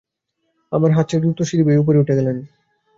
[0.71, 2.37] আমার হাত ছেড়ে দ্রুত সিঁড়ি বেয়ে ওপরে উঠে গেলেন।